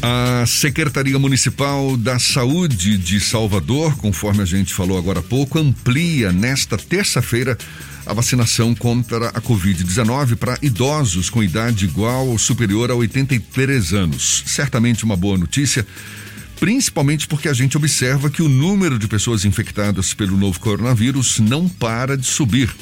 [0.00, 6.30] A Secretaria Municipal da Saúde de Salvador, conforme a gente falou agora há pouco, amplia
[6.30, 7.58] nesta terça-feira
[8.06, 14.44] a vacinação contra a Covid-19 para idosos com idade igual ou superior a 83 anos.
[14.46, 15.84] Certamente uma boa notícia,
[16.60, 21.68] principalmente porque a gente observa que o número de pessoas infectadas pelo novo coronavírus não
[21.68, 22.72] para de subir.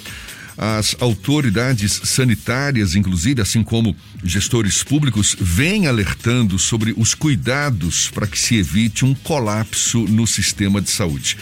[0.59, 3.95] As autoridades sanitárias, inclusive, assim como
[4.25, 10.81] gestores públicos, vêm alertando sobre os cuidados para que se evite um colapso no sistema
[10.81, 11.36] de saúde.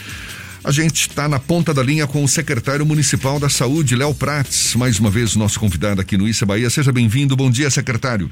[0.65, 4.75] A gente está na ponta da linha com o secretário municipal da Saúde, Léo Prates,
[4.75, 6.69] mais uma vez nosso convidado aqui no Issa Bahia.
[6.71, 7.35] Seja bem-vindo.
[7.35, 8.31] Bom dia, secretário.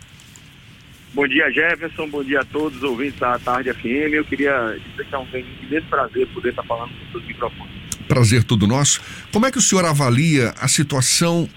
[1.13, 2.09] Bom dia, Jefferson.
[2.09, 4.13] Bom dia a todos os ouvintes da Tarde FM.
[4.13, 5.27] Eu queria dizer que é um
[5.67, 7.72] imenso prazer poder estar falando com seus microfones.
[8.13, 9.01] Prazer todo nosso.
[9.31, 11.49] Como é que o senhor avalia a situação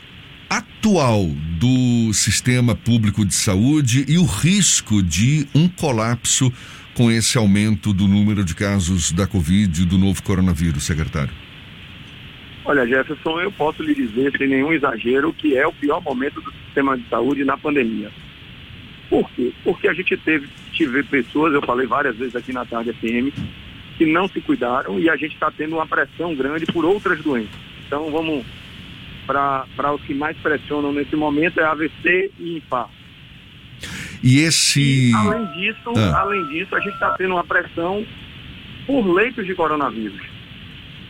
[0.48, 1.26] atual
[1.60, 6.50] do sistema público de saúde e o risco de um colapso
[6.94, 11.30] com esse aumento do número de casos da Covid e do novo coronavírus, secretário?
[12.64, 16.50] Olha, Jefferson, eu posso lhe dizer, sem nenhum exagero, que é o pior momento do
[16.64, 18.10] sistema de saúde na pandemia.
[19.10, 19.52] Por quê?
[19.62, 23.36] Porque a gente teve, tive pessoas, eu falei várias vezes aqui na Tarde FM,
[23.96, 27.54] que não se cuidaram e a gente está tendo uma pressão grande por outras doenças.
[27.86, 28.44] Então vamos
[29.26, 32.94] para os que mais pressionam nesse momento é AVC e infarto.
[34.22, 35.10] E esse.
[35.10, 36.20] E, além disso, ah.
[36.20, 38.06] além disso, a gente está tendo uma pressão
[38.86, 40.20] por leitos de coronavírus.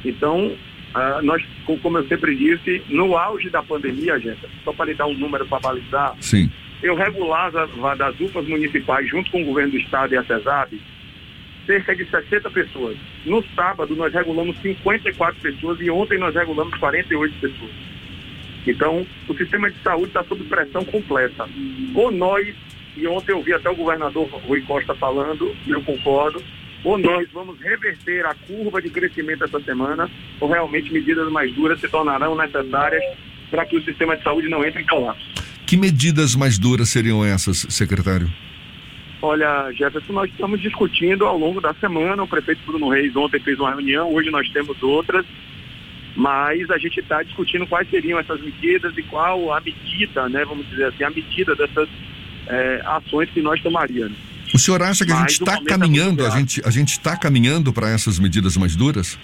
[0.05, 1.42] Então, uh, nós,
[1.83, 5.47] como eu sempre disse, no auge da pandemia, gente, só para lhe dar um número
[5.47, 6.51] para balizar, Sim.
[6.83, 10.81] eu regulava das UPAs municipais junto com o governo do estado e a CESAB
[11.67, 12.97] cerca de 60 pessoas.
[13.25, 17.73] No sábado, nós regulamos 54 pessoas e ontem nós regulamos 48 pessoas.
[18.67, 21.48] Então, o sistema de saúde está sob pressão completa.
[21.95, 22.55] Ou nós,
[22.97, 26.42] e ontem eu vi até o governador Rui Costa falando, e eu concordo,
[26.83, 31.80] ou nós vamos reverter a curva de crescimento essa semana, ou realmente medidas mais duras
[31.80, 33.02] se tornarão necessárias
[33.51, 35.24] para que o sistema de saúde não entre em colapso.
[35.67, 38.30] Que medidas mais duras seriam essas, secretário?
[39.22, 42.22] Olha, Jefferson, nós estamos discutindo ao longo da semana.
[42.22, 45.24] O prefeito Bruno Reis ontem fez uma reunião, hoje nós temos outras,
[46.14, 50.68] mas a gente está discutindo quais seriam essas medidas e qual a medida, né, vamos
[50.68, 51.88] dizer assim, a medida dessas
[52.46, 54.16] é, ações que nós tomaríamos.
[54.54, 57.16] O senhor acha que a gente está é caminhando, é a gente a gente está
[57.16, 59.18] caminhando para essas medidas mais duras?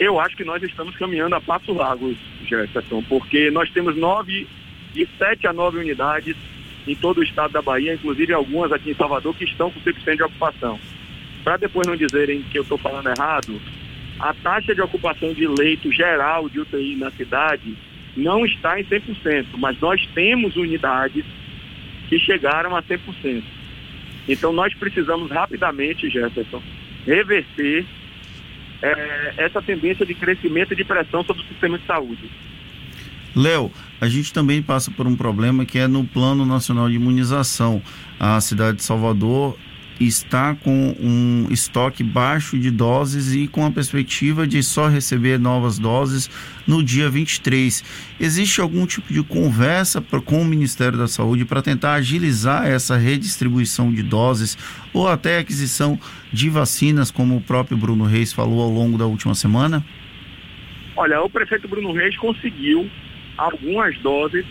[0.00, 2.16] Eu acho que nós estamos caminhando a passos largos,
[2.48, 4.48] Jefferson, porque nós temos nove,
[4.92, 6.34] de sete a nove unidades
[6.86, 10.16] em todo o estado da Bahia, inclusive algumas aqui em Salvador, que estão com 100%
[10.16, 10.78] de ocupação.
[11.44, 13.60] Para depois não dizerem que eu estou falando errado,
[14.18, 17.76] a taxa de ocupação de leito geral de UTI na cidade
[18.16, 21.24] não está em 100%, mas nós temos unidades
[22.08, 23.42] que chegaram a 100%.
[24.28, 26.62] Então nós precisamos rapidamente, Jefferson,
[27.06, 27.84] reverter
[28.82, 32.30] é, essa tendência de crescimento e de pressão sobre o sistema de saúde.
[33.34, 33.70] Léo,
[34.00, 37.82] a gente também passa por um problema que é no Plano Nacional de Imunização.
[38.18, 39.56] A cidade de Salvador
[40.00, 45.78] está com um estoque baixo de doses e com a perspectiva de só receber novas
[45.78, 46.30] doses
[46.66, 47.84] no dia 23.
[48.18, 53.92] Existe algum tipo de conversa com o Ministério da Saúde para tentar agilizar essa redistribuição
[53.92, 54.56] de doses
[54.92, 55.98] ou até aquisição
[56.32, 59.84] de vacinas, como o próprio Bruno Reis falou ao longo da última semana?
[60.96, 62.88] Olha, o prefeito Bruno Reis conseguiu
[63.36, 64.44] algumas doses,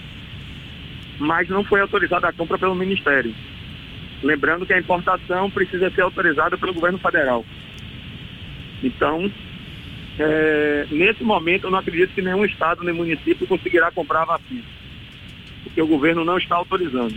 [1.20, 3.34] mas não foi autorizada a compra pelo Ministério.
[4.24, 7.46] Lembrando que a importação precisa ser autorizada pelo governo federal.
[8.84, 9.32] Então,
[10.20, 14.64] é, nesse momento, eu não acredito que nenhum estado nem município conseguirá comprar a vacina,
[15.64, 17.16] porque o governo não está autorizando.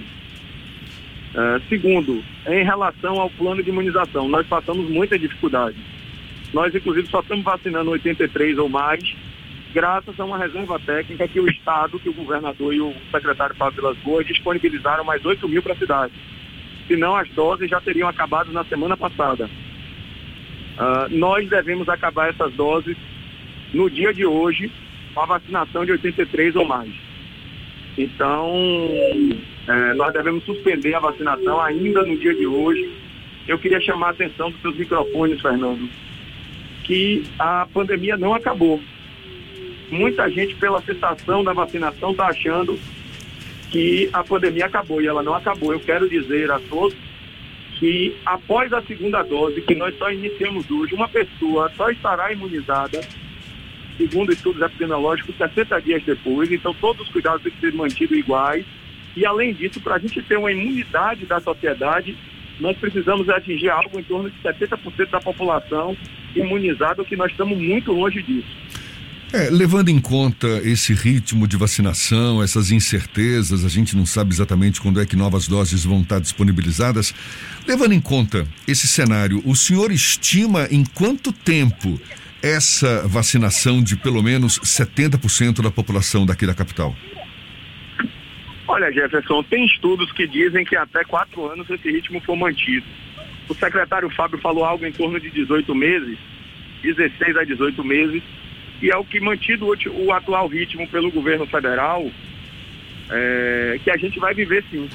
[1.34, 5.76] É, segundo, em relação ao plano de imunização, nós passamos muita dificuldade.
[6.52, 9.02] Nós, inclusive, só estamos vacinando 83 ou mais
[9.74, 13.82] graças a uma reserva técnica que o Estado, que o governador e o secretário Fábio
[13.82, 16.12] Vilas Boas disponibilizaram mais 8 mil para a cidade.
[16.86, 19.46] Senão as doses já teriam acabado na semana passada.
[19.46, 22.96] Uh, nós devemos acabar essas doses
[23.72, 24.70] no dia de hoje
[25.12, 26.92] com a vacinação de 83 ou mais.
[27.98, 28.52] Então,
[29.68, 32.92] é, nós devemos suspender a vacinação ainda no dia de hoje.
[33.46, 35.88] Eu queria chamar a atenção dos seus microfones, Fernando,
[36.82, 38.80] que a pandemia não acabou
[39.94, 42.78] muita gente, pela cessação da vacinação, está achando
[43.70, 45.72] que a pandemia acabou e ela não acabou.
[45.72, 46.96] Eu quero dizer a todos
[47.78, 53.00] que após a segunda dose, que nós só iniciamos hoje, uma pessoa só estará imunizada,
[53.96, 56.50] segundo estudos epidemiológicos, 60 dias depois.
[56.50, 58.64] Então, todos os cuidados têm que ser mantidos iguais.
[59.16, 62.16] E, além disso, para a gente ter uma imunidade da sociedade,
[62.60, 65.96] nós precisamos atingir algo em torno de 70% da população
[66.34, 68.83] imunizada, que nós estamos muito longe disso.
[69.34, 74.80] É, levando em conta esse ritmo de vacinação, essas incertezas, a gente não sabe exatamente
[74.80, 77.12] quando é que novas doses vão estar disponibilizadas.
[77.66, 82.00] Levando em conta esse cenário, o senhor estima em quanto tempo
[82.40, 86.94] essa vacinação de pelo menos 70% da população daqui da capital?
[88.68, 92.86] Olha, Jefferson, tem estudos que dizem que até quatro anos esse ritmo for mantido.
[93.48, 96.16] O secretário Fábio falou algo em torno de 18 meses,
[96.84, 98.22] 16 a 18 meses,
[98.84, 102.06] e é o que mantido o, atual ritmo pelo governo federal,
[103.08, 104.90] é, que a gente vai viver sim.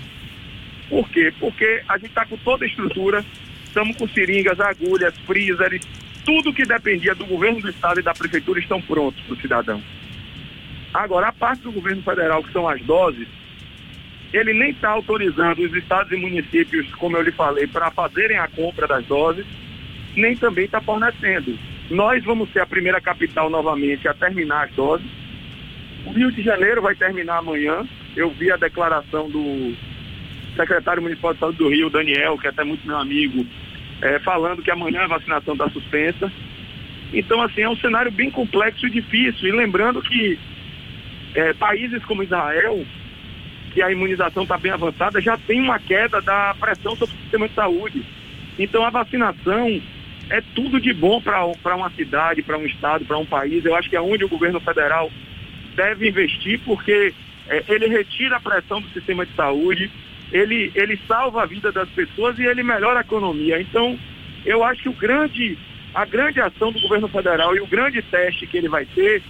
[0.88, 1.33] Por quê?
[1.39, 3.25] Porque a gente está com toda a estrutura,
[3.65, 5.81] estamos com seringas, agulhas, freezers,
[6.24, 9.81] tudo que dependia do governo do estado e da prefeitura estão prontos para o cidadão.
[10.94, 13.27] Agora, a parte do governo federal, que são as doses,
[14.31, 18.47] ele nem está autorizando os estados e municípios, como eu lhe falei, para fazerem a
[18.50, 19.47] compra das doses,
[20.15, 21.57] nem também está fornecendo.
[21.89, 25.07] Nós vamos ser a primeira capital novamente a terminar as doses.
[26.06, 27.86] O Rio de Janeiro vai terminar amanhã.
[28.15, 29.74] Eu vi a declaração do
[30.56, 33.45] secretário municipal de saúde do Rio, Daniel, que é até muito meu amigo,
[34.01, 36.31] é, falando que amanhã a vacinação está suspensa.
[37.12, 39.50] Então, assim, é um cenário bem complexo e difícil.
[39.50, 40.38] E lembrando que
[41.33, 42.86] é, países como Israel
[43.69, 47.47] que a imunização está bem avançada, já tem uma queda da pressão sobre o sistema
[47.47, 48.06] de saúde.
[48.57, 49.81] Então a vacinação
[50.29, 53.65] é tudo de bom para uma cidade, para um estado, para um país.
[53.65, 55.11] Eu acho que é onde o governo federal
[55.75, 57.13] deve investir, porque
[57.47, 59.89] é, ele retira a pressão do sistema de saúde,
[60.31, 63.59] ele, ele salva a vida das pessoas e ele melhora a economia.
[63.59, 63.97] Então,
[64.45, 65.57] eu acho que o grande,
[65.93, 69.23] a grande ação do governo federal e o grande teste que ele vai ter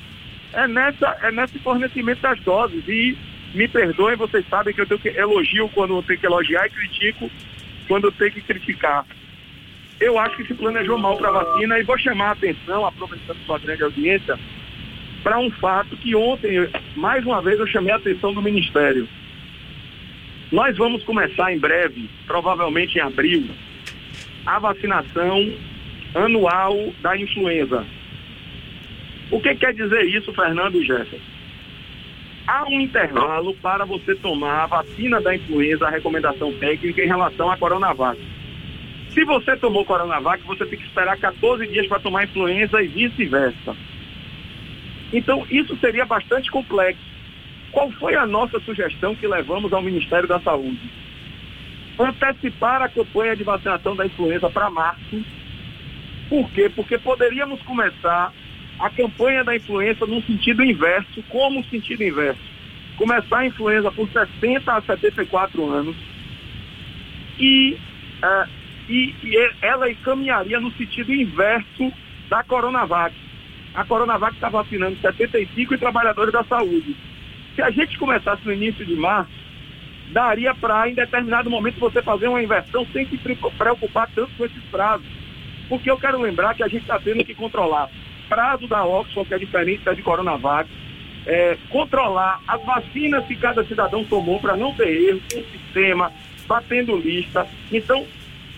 [0.51, 2.83] é, nessa, é nesse fornecimento das doses.
[2.87, 3.17] E
[3.53, 6.69] me perdoem, vocês sabem que eu tenho que elogio quando eu tenho que elogiar e
[6.69, 7.31] critico
[7.87, 9.05] quando eu tenho que criticar.
[9.99, 13.37] Eu acho que se planejou mal para a vacina e vou chamar a atenção, aproveitando
[13.45, 14.39] sua grande audiência,
[15.23, 19.07] para um fato que ontem, mais uma vez, eu chamei a atenção do Ministério.
[20.51, 23.45] Nós vamos começar em breve, provavelmente em abril,
[24.45, 25.53] a vacinação
[26.15, 27.85] anual da influenza.
[29.29, 31.39] O que quer dizer isso, Fernando e Jefferson?
[32.49, 37.51] há um intervalo para você tomar a vacina da influenza, a recomendação técnica em relação
[37.51, 38.19] à Coronavac.
[39.19, 43.75] Se você tomou Coronavac, você tem que esperar 14 dias para tomar influenza e vice-versa.
[45.11, 47.03] Então, isso seria bastante complexo.
[47.69, 50.89] Qual foi a nossa sugestão que levamos ao Ministério da Saúde?
[51.99, 55.21] Antecipar a campanha de vacinação da influenza para março.
[56.29, 56.71] Por quê?
[56.73, 58.31] Porque poderíamos começar
[58.79, 61.21] a campanha da influenza no sentido inverso.
[61.23, 62.39] Como sentido inverso?
[62.95, 65.97] Começar a influenza por 60 a 74 anos
[67.37, 67.77] e,
[68.23, 68.58] uh,
[68.89, 71.93] e, e ela encaminharia no sentido inverso
[72.27, 73.15] da Coronavac.
[73.75, 76.95] A Coronavac está vacinando 75 e trabalhadores da saúde.
[77.55, 79.31] Se a gente começasse no início de março,
[80.11, 84.63] daria para, em determinado momento, você fazer uma inversão sem se preocupar tanto com esses
[84.71, 85.07] prazos.
[85.67, 87.89] Porque eu quero lembrar que a gente está tendo que controlar
[88.27, 90.69] prazo da Oxford, que é diferente da de Coronavac,
[91.25, 96.11] é, controlar as vacinas que cada cidadão tomou para não ter erro, um sistema,
[96.47, 97.47] batendo lista.
[97.71, 98.05] Então,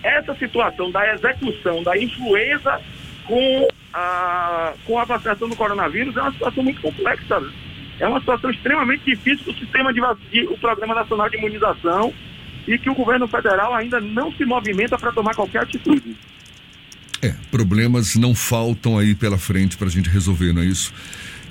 [0.02, 2.80] essa situação da execução da influenza
[3.26, 7.40] com a, com a vacinação do coronavírus é uma situação muito complexa.
[7.40, 7.52] Né?
[8.00, 12.12] É uma situação extremamente difícil para o sistema de, de o Programa Nacional de Imunização
[12.66, 16.16] e que o governo federal ainda não se movimenta para tomar qualquer atitude.
[17.20, 20.92] É, problemas não faltam aí pela frente para a gente resolver, não é isso?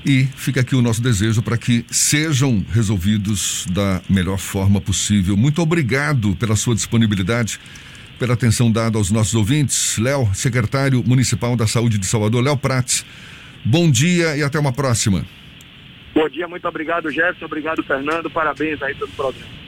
[0.05, 5.37] E fica aqui o nosso desejo para que sejam resolvidos da melhor forma possível.
[5.37, 7.59] Muito obrigado pela sua disponibilidade,
[8.21, 9.97] pela atenção dada aos nossos ouvintes.
[9.97, 13.03] Léo, secretário municipal da Saúde de Salvador, Léo Prates.
[13.65, 15.25] Bom dia e até uma próxima.
[16.13, 17.45] Bom dia, muito obrigado, Jefferson.
[17.45, 18.29] Obrigado, Fernando.
[18.29, 19.60] Parabéns aí pelo programa.